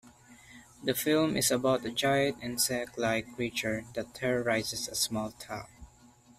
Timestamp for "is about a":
1.37-1.91